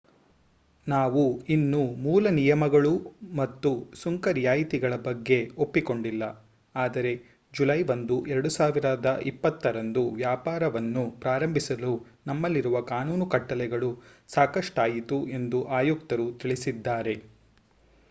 ನಾವು 0.87 1.23
ಇನ್ನೂ 1.49 1.81
ಮೂಲ 1.97 2.29
ನಿಯಮಗಳು 2.37 2.93
ಮತ್ತು 3.35 3.69
ಸುಂಕ 3.95 4.27
ರಿಯಾಯಿತಿಗಳ 4.33 4.93
ಬಗ್ಗೆ 5.03 5.37
ಒಪ್ಪಿಕೊಂಡಿಲ್ಲ 5.57 6.23
ಆದರೆ 6.75 7.11
ಜುಲೈ 7.53 7.77
1 7.87 8.17
2020 8.31 9.43
ರಂದು 9.77 10.03
ವ್ಯಾಪಾರವನ್ನು 10.15 11.03
ಪ್ರಾರಂಭಿಸಲು 11.19 11.93
ನಮ್ಮಲ್ಲಿರುವ 12.27 12.81
ಕಾನೂನು 12.91 13.27
ಕಟ್ಟಲೆಗಳು 13.27 13.91
ಸಾಕಷ್ಟಾಯಿತು 14.29 15.19
ಎಂದು 15.37 15.61
ಆಯುಕ್ತರು 15.79 16.27
ತಿಳಿಸಿದ್ದಾರೆ 16.41 17.15